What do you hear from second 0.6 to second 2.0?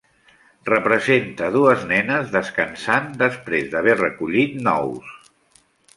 Representa dues